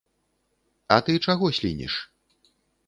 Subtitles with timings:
[0.95, 1.93] А ты чаго слініш?